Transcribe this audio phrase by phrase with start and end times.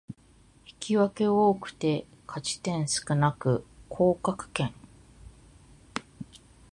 [0.65, 4.73] 引き分け多くて勝ち点少なく降格圏